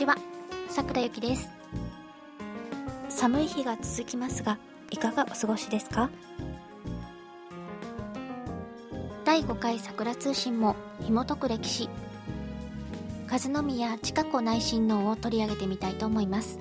[0.00, 0.16] ちは、
[0.70, 1.50] さくらゆきです。
[3.10, 4.56] 寒い日が続きますが、
[4.90, 6.08] いかがお過ごしですか？
[9.26, 11.90] 第5回桜通信も紐解く歴史、
[13.30, 16.58] 和宮近子内親王を取り上げてみたいと思います。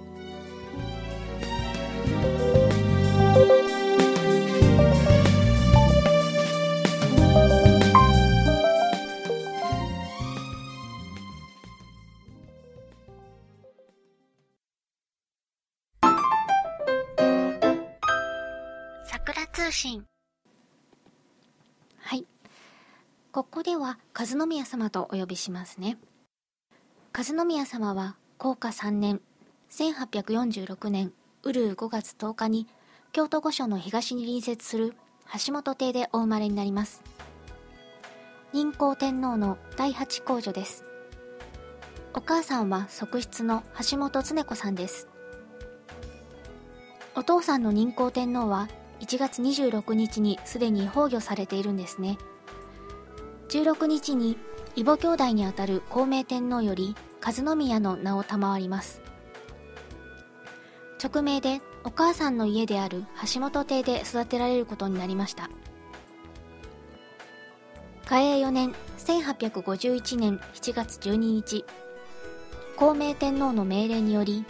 [19.54, 20.06] 通信。
[21.98, 22.26] はい。
[23.32, 25.98] ここでは和宮様とお呼びしますね。
[27.14, 29.22] 和宮様は高化3年
[29.72, 32.68] 1846年ウルー5月10日に
[33.12, 34.94] 京都御所の東に隣接する
[35.46, 37.02] 橋本邸でお生まれになります。
[38.54, 40.86] 仁皇天皇の第八皇女です。
[42.14, 45.08] お母さんは側室の橋本恒子さんです。
[47.16, 52.18] お父さんの仁皇天皇は1月26日にすでに崩御されているんですね。
[53.50, 54.38] 16日に
[54.76, 59.02] 異母兄弟にあたる孝明天皇より和宮の名を賜ります。
[61.04, 65.50] 直命でお母さんの家である橋本邸で育てられることになりました。
[68.06, 71.64] 嘉永4年1851年7月12日
[72.76, 74.46] 孝明天皇の命令により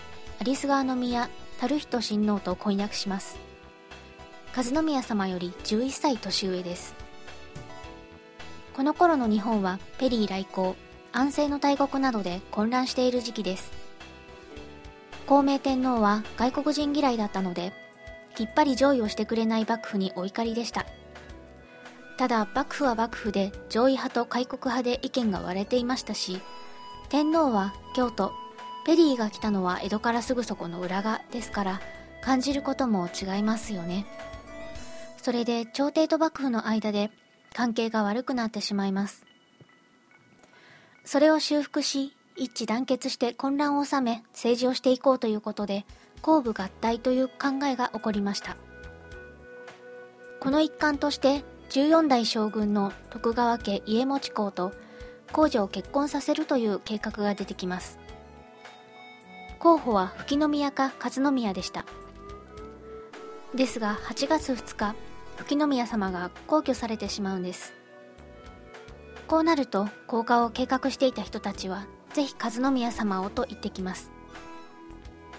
[0.46, 3.49] 有栖川宮樽人親王と婚約します。
[4.56, 6.96] 和宮様より11歳年上です。
[8.76, 10.76] この頃の日本はペリー来航
[11.12, 13.72] 安政の大国などで混乱している時期です。
[15.26, 17.72] 孝明天皇は外国人嫌いだったので
[18.36, 20.86] きっぱり上位をしてくれない幕府にお怒りでした。
[22.20, 26.42] ただ幕府は幕府で上位派と開国派で意見が割れていましたし
[27.08, 28.34] 天皇は京都
[28.86, 31.82] ペリーが来たのは江戸からすぐそこの裏側ですから
[32.22, 34.06] 感じることも違いますよね。
[35.30, 37.12] それで朝廷と幕府の間で
[37.54, 39.28] 関係が悪くなってしまいます。
[41.06, 45.86] それを修復し一致団結して混乱を収め政治をしていこうということで
[46.24, 48.58] 公武合体という考えが起こりました。
[50.40, 54.72] この一環として14代将軍の徳川家家持公と
[55.32, 58.00] 皇女を結婚させるという計画が出てきます。
[59.60, 61.86] 候補は吹宮か勝宮でした。
[63.54, 64.96] ですが8月2日
[65.46, 67.74] 吹宮様が皇居されてしまうんです。
[69.28, 74.12] こうなると降下を計画していた人たちはぜひ和宮様をと言ってきます。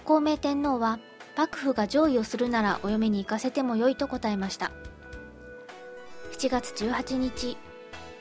[0.04, 0.98] 孝明天皇は
[1.36, 4.70] 幕府が上位をするならお嫁に行かせてもよいと答えました。
[6.32, 7.56] 7月18日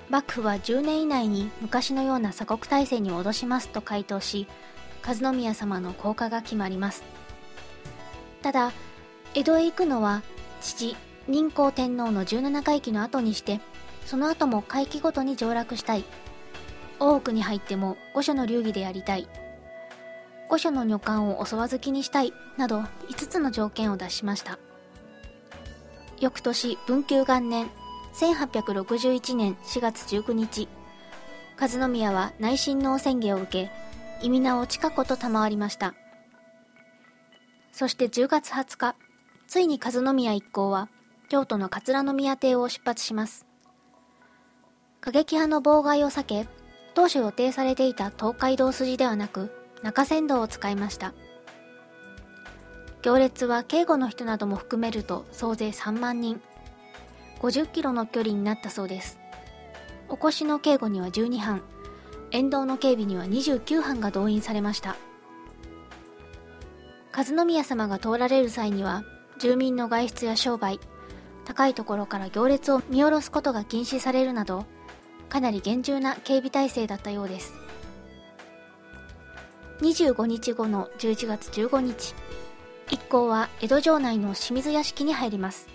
[0.09, 4.47] 幕府は10年以内に昔のような鎖国体制に戻しますと回答し
[5.05, 7.03] 和宮様の降下が決まります。
[8.41, 8.71] ただ
[9.35, 10.23] 江戸へ行くのは
[10.61, 10.95] 父
[11.29, 13.61] 仁皇天皇の17回忌の後にして
[14.07, 16.03] その後も回帰ごとに上洛したい。
[16.99, 19.27] 大奥に入っても御所の流儀でやりたい。
[20.49, 24.57] 御所の女官を襲わずきにしたいなど5つの条件を出しました。
[26.19, 27.69] 翌年文久元年
[28.15, 30.67] 1861年4月19日
[31.61, 33.71] 和宮は内親王宣言を受け
[34.25, 35.93] 意味名を近子と賜りました。
[37.71, 38.95] そして10月20日
[39.47, 40.89] ついに和宮一行は
[41.29, 43.45] 京都の桂宮邸を出発します。
[44.99, 46.47] 過激派の妨害を避け、
[46.95, 49.51] 当初予定されていた東海道筋ではなく、
[49.83, 51.13] 中山道を使いました。
[53.03, 56.41] 行列は警護の人なども含めると総勢3万人。
[57.41, 59.19] 50キロの距離になったそうです。
[60.09, 61.61] お越しの警護には12班、
[62.31, 64.97] 沿道の警備には29班が動員されました。
[67.15, 69.03] 和宮様が通られる際には、
[69.39, 70.79] 住民の外出や商売、
[71.49, 74.67] 高いところから行列を見下ろすことが禁止されるなど
[75.29, 77.55] かなり厳重な警備体制だったようです。
[79.81, 82.13] 25日後の11月15日
[82.91, 85.67] 一行は江戸城内の清水屋敷に入ります。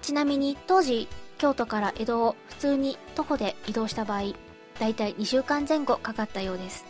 [0.00, 4.32] ちなみに当時京都から江戸を普通に徒歩で移動した場合
[4.78, 6.86] だいたい2週間前後かかったようです。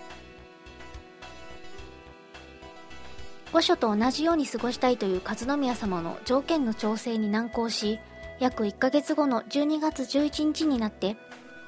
[3.52, 7.98] 御所と同じように過ごしたいという和宮様の条件の調整に難航し、
[8.38, 11.16] 約1ヶ月後の12月11日になって、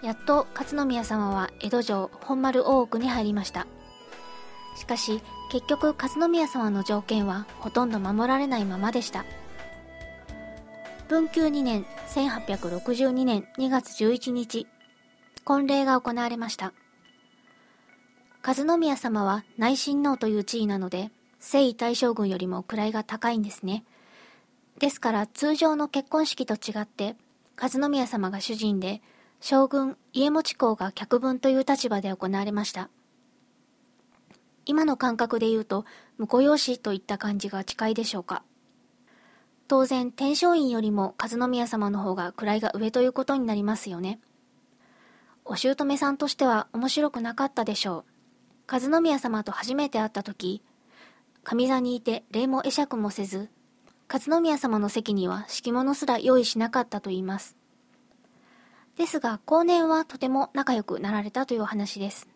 [0.02, 3.67] やっと勝宮様は江戸城本丸大奥に入りました。
[4.76, 5.20] しかし、
[5.50, 9.25] 結局勝宮様の条件はほとんど守られないままでした。
[11.08, 14.67] 文久2年1862年2月11日、
[15.44, 16.73] 婚礼が行われました。
[18.44, 21.11] 和宮様は内親王という地位なので、
[21.43, 23.85] 征夷大将軍よりも位が高いんですね。
[24.79, 27.17] ですから通常の結婚式と違って、
[27.61, 29.03] 和宮様が主人で、
[29.41, 32.89] 将軍家持公が客分という立場で行われました。
[34.67, 35.85] 今の感覚で言うと、
[36.17, 38.45] 婿養子といった感じが近いでしょうか。
[39.67, 44.21] 当然、天璋院よりも和宮様の方が位が上ということになりますよね。
[45.45, 48.05] お姑さんとしては面白くなかったでしょ
[48.71, 48.73] う。
[48.73, 50.62] 和宮様と初めて会った時、
[51.44, 53.50] 上座にいて礼も会釈もせず、
[54.12, 57.56] 和宮様の席には敷物すら用意しなかったと言います。
[58.97, 62.29] ですが、後年はとても仲良くなられたというお話です。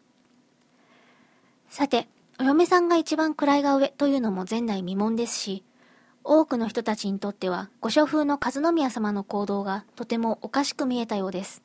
[1.69, 2.09] さて、
[2.41, 5.65] お嫁さんが一番位が上というのも前代未聞ですし、
[6.25, 11.63] 多くの人たちにとっては、御所風の和宮様の行動がとてもおかしく見えたようです。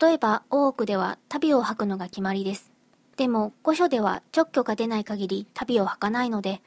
[0.00, 2.73] 例えば、大奥では旅を吐くのが決まりです。
[3.16, 6.62] でも、御所では直許が出ない限り旅を吐かないので、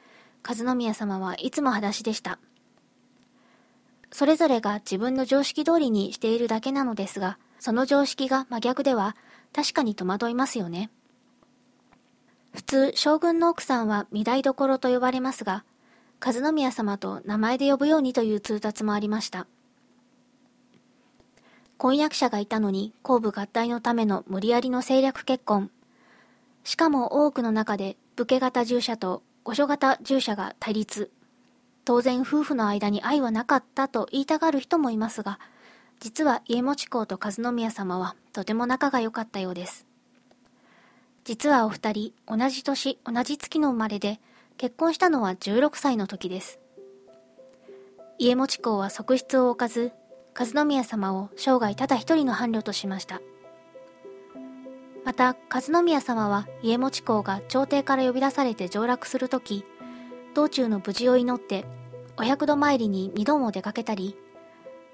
[0.46, 2.38] 和宮様はいつも裸足でした。
[4.10, 9.16] それぞれが自分の常識通りにしているだけなのですが、その常識が真逆では
[9.52, 10.90] 確かに戸惑いますよね。
[12.54, 15.64] 普通、将軍の奥さんは御台所と呼ばれますが、
[16.24, 19.46] 和宮様と名前で呼ぶようにという通達もありました。
[21.76, 25.70] 婚約者がいたのに、公部合体のための無理やりの政略結婚。
[26.64, 31.10] しかも多くの中で、武家型従者と御所型従者が対立。
[31.84, 35.38] 当然夫婦の間に愛はなかったと言いたがる人もいますが、
[36.00, 39.86] 実は家持公と和宮様はとても仲が良かったようです。
[41.24, 44.20] 実はお二人、同じ年、同じ月の生まれで、
[44.56, 46.58] 結婚したのは16歳の時です。
[48.18, 49.92] 家持公は側室を置かず、
[50.38, 53.20] 和宮様を生涯ただ一人の伴侶としました。
[55.08, 59.64] また、和宮様は家持公が朝廷から呼び出されて上洛するとき、
[60.34, 61.64] 道中の無事を祈って、
[62.18, 64.18] お百度参りに二度も出かけたり、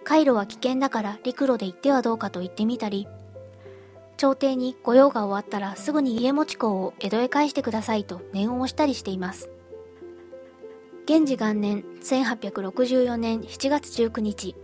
[0.04, 3.08] 回路は危険だから陸路で行ってはどうかと言ってみたり、
[4.16, 9.50] 朝廷に御用が終わったらすぐに家持公を江戸へ返してくださいと念を押したりしています。
[11.08, 14.54] 元治元年1864年7月19日、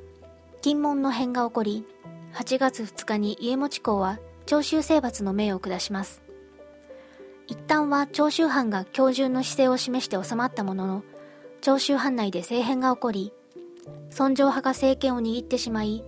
[0.62, 1.84] 金門の変が起こり、
[2.34, 4.20] 8月2日に家持公は
[4.50, 6.22] 長州征伐の命を下します。
[7.46, 11.04] 一旦は長州藩が今日中の姿勢を示して収まったものの、
[11.60, 13.32] 長州藩内で政変が起こり、
[14.10, 16.02] 尊上派が政権を握ってしまい、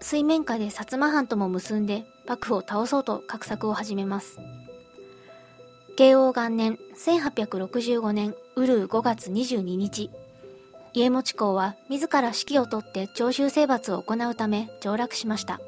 [0.00, 4.38] 水面下で薩摩藩とも結んで幕府を倒そうと画策を始めます。
[5.96, 10.10] 慶応元年1865年ウルー5月22日、
[10.92, 15.60] 家持公は自ら指揮を取って徴収征伐を行うため上洛しました。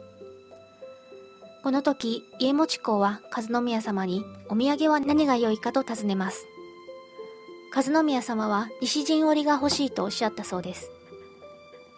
[1.67, 6.47] この時、家持公は和宮様にお土産は何が良いかと尋ねます。
[7.75, 10.93] 和宮様は西陣織が欲しいとおっしゃったそうです。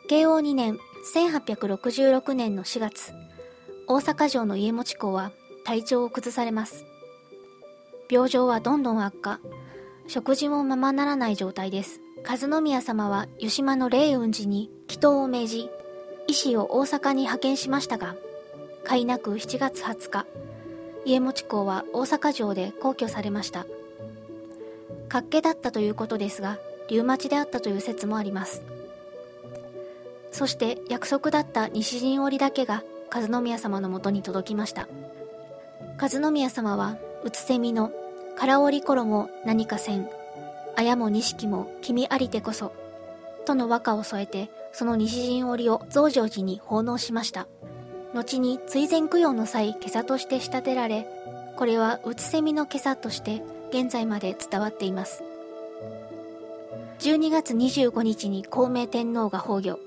[0.08, 0.78] 慶応2年
[1.14, 3.12] 1866年の4月、
[3.86, 5.32] 大阪城の家持公は
[5.64, 6.86] 体調を崩されます。
[8.10, 9.38] 病状はどんどん悪化、
[10.06, 12.00] 食事もままならない状態です。
[12.26, 15.70] 和宮様は湯島の霊雲寺に祈祷を命じ、
[16.26, 18.16] 医師を大阪に派遣しましたが、
[18.96, 20.26] いなく7月20日、
[21.04, 23.66] 家持公は大阪城で皇居されました。
[25.08, 28.62] 活気だったということですが、リウマチであったという説もあります。
[30.30, 34.88] そして約束だった西陣織だけが和宮様のもとに届きました。
[36.00, 37.90] 和宮様は、うつせみの、
[38.36, 40.08] 空織衣何かせん、
[40.76, 42.72] あやも錦も君ありてこそ、
[43.44, 47.48] との和歌を添えて、その西陣織を増上寺に奉納しました。
[48.14, 51.06] 後に追善供養の際、今朝として仕立てられ、
[51.56, 55.22] これはうつせみの今朝として現在まで伝わっています。
[57.00, 59.78] 12月25日に孔明天皇が崩御。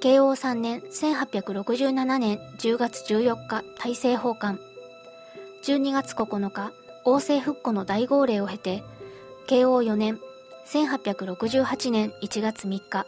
[0.00, 4.60] 慶応3年1867年10月14日大政奉還。
[5.64, 6.72] 12月9日、
[7.04, 8.82] 王政復古の大号令を経て、
[9.46, 10.20] 慶応4年
[10.66, 13.06] 1868年1月3日、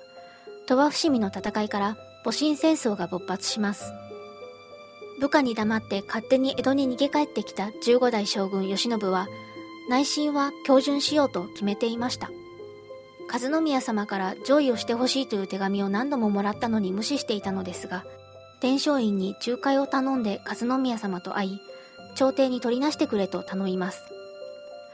[0.67, 3.93] 鳥羽伏見の戦いから戊辰戦争が勃発します。
[5.21, 9.29] 部下に黙って勝手に江戸に逃げ帰ってきた15代将軍慶喜は、
[9.89, 12.31] 内心は標準しようと決めていました。
[13.33, 18.05] 和宮様から上位をしてほしいという手紙を何度ももらったのに無視していたのですが、
[18.61, 21.61] 天璋院に仲介を頼んで和宮様と会い、
[22.15, 24.03] 朝廷に取りなしてくれと頼みます。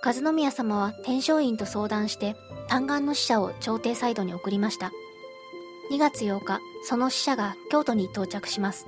[0.04, 2.36] 和宮様は天璋院と相談して、
[2.68, 4.90] 嘆願の使者を朝廷サイドに送りました。
[5.90, 8.86] 2月8日、その使者が京都に到着します。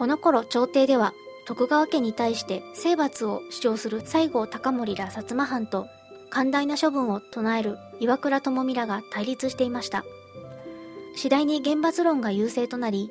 [0.00, 1.12] この頃朝廷では
[1.44, 5.88] 徳川家に対して征伐を主張する西郷隆盛ら薩摩藩と
[6.30, 10.02] 寛大な処分を唱える岩倉智美らが対立していました。
[11.14, 13.10] 次第に厳罰論が優勢となり、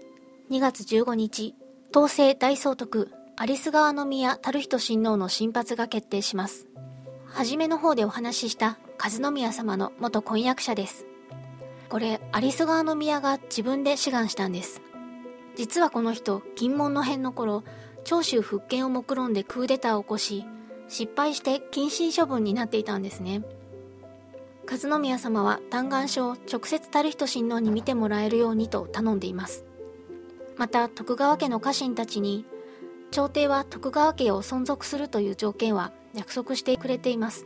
[0.50, 1.54] 2月15日、
[1.92, 6.66] 統制大総督有栖川宮樽人親王の新発が決定します。
[7.28, 8.80] はじめの方でお話しした
[9.22, 11.06] 和宮様の元婚約者です。
[11.88, 14.82] これ、有栖川宮が自分で志願したんです。
[15.60, 17.66] 実はこの人、金門の変の頃、
[18.06, 20.46] 長州復権を目論んでクーデターを起こし、
[20.88, 23.44] 失敗して謹慎処分になっていたんですね。
[24.90, 29.66] 和宮様は嘆願書を直接樽人親王に見てもらえるようにと頼んでいます。
[30.56, 32.46] また徳川家の家臣たちに
[33.12, 37.46] 朝廷は徳川家を存続するという条件は約束してくれています。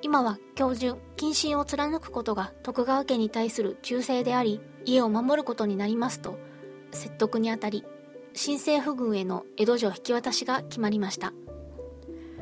[0.00, 6.38] 今は今日中、謹慎を貫くことが徳川家に対する忠誠であり、家を守ることになりますと、
[6.92, 7.84] 説得にあたり、
[8.34, 11.32] 新政府軍への江戸城引き渡しが決まりました。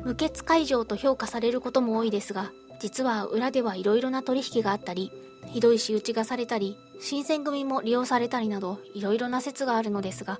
[0.03, 5.11] 無血開城と評価されることも多いですが、実は裏ではいろいろな取引があったり、
[5.47, 10.39] ひどい仕打ちがされたり、新選組も利用されたりなど、いろいろな説があるのですが、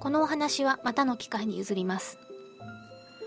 [0.00, 2.18] このお話はまたの機会に譲ります。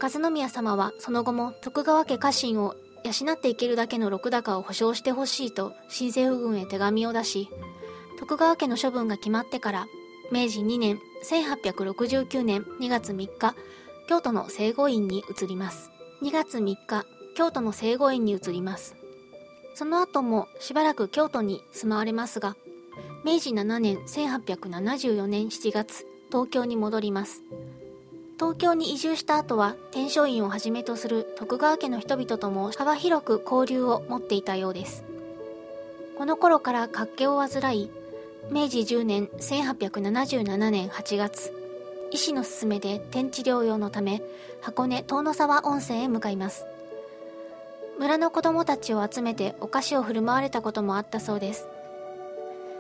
[0.02, 7.50] 和宮様はその後も徳川家家臣を養っていけるだけの禄高を保証してほしいと新政府軍へ手紙を出し、
[8.18, 9.88] 徳川家の処分が決まってから
[10.32, 13.56] 明治2年1869年2月3日、
[14.08, 15.90] 京都の聖護院に移ります。
[16.22, 17.06] 2月3日、
[17.36, 18.96] 京都の聖護院に移ります。
[19.74, 22.56] その後もしばらく京都に住まわれますが、
[23.26, 27.42] 明治7年1874年7月、東京に戻ります。
[28.36, 35.04] 東京に移住した後は天璋院をはじめとする徳川家の人々とも幅広く交流を持っていたようです。
[36.18, 37.92] この頃から活気を患い、
[38.48, 41.54] 明治10年1877年8月、
[42.12, 44.24] 医師の勧めで天地療養のため
[44.62, 46.66] 箱根遠野沢温泉へ向かいます。
[48.00, 51.68] 村の子供たちを集めてお菓子を振る舞われたこともあったそうです。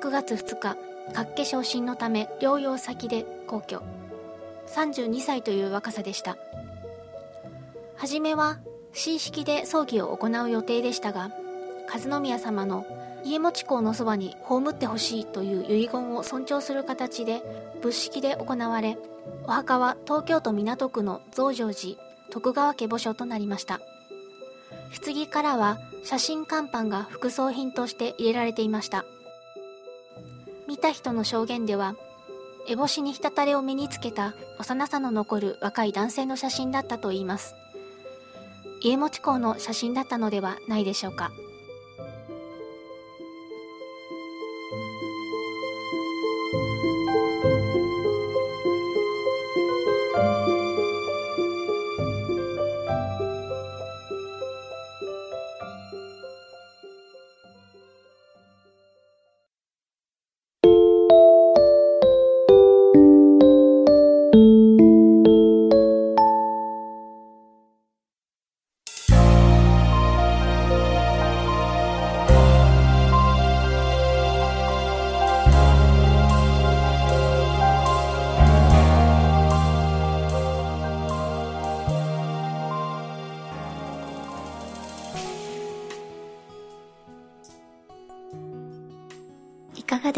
[0.02, 0.78] 9月2日、
[1.14, 3.82] 活気昇進のため療養先で皇居。
[4.68, 6.38] 32歳という若さでした。
[7.96, 8.58] はじめは、
[8.96, 11.32] 神式で葬儀を行う予定でしたが、
[11.92, 12.86] 和宮様の
[13.24, 17.42] 家持公のそばに葬ってほしいという遺言を尊重する形で
[17.82, 18.98] 仏式で行われ、
[19.46, 21.98] お墓は東京都港区の増上寺
[22.30, 23.82] 徳川家墓所となりました。
[25.04, 29.06] 棺からは写真看板が副葬品として入れられていました。
[30.68, 31.96] 見た人の証言では、
[32.68, 37.56] 烏帽子に滴れを身につけた幼さの残る若い男性の写真だったといいます。
[38.82, 41.32] 家持公の写真だったのではないでしょうか。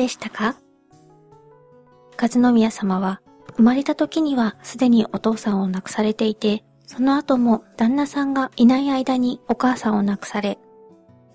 [0.02, 0.56] でしたか？
[2.20, 3.22] 和宮様は
[3.58, 10.58] 生まれた時にはすでにお父さんを亡くされていて、その後も旦那さんがいない間にお母さんを亡くされ、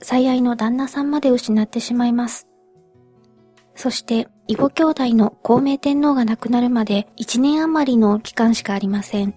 [0.03, 2.49] 最愛の旦那さんまで失ってしまいます。
[3.77, 9.35] そして、異母兄弟の孔明天皇が亡くなるまで1年余りの期間しかありません。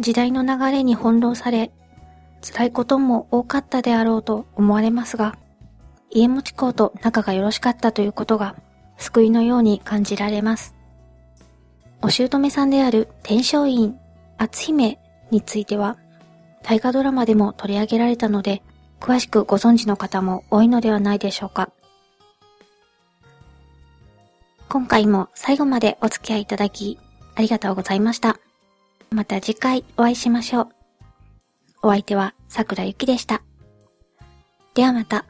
[0.00, 1.70] 時代の流れに翻弄され、
[2.42, 5.38] 辛いことも多かったであろうと思われますが、
[6.10, 8.56] 家持公と仲がよろしかったということが
[8.98, 10.74] 救いのように感じられます。
[12.02, 13.98] お姑さんである天璋院
[14.38, 14.98] 篤姫
[15.30, 15.96] については
[16.62, 18.62] 大河ドラマでも取り上げられたので
[19.00, 21.70] 詳しくご存知の方も多いのではないでしょうか。
[24.68, 26.98] 今回も最後までお付き合いいただき
[27.34, 28.38] ありがとうございました。
[29.10, 30.68] また次回お会いしましょう。
[31.82, 33.42] お相手は桜ゆきでした。
[34.74, 35.24] ではまた。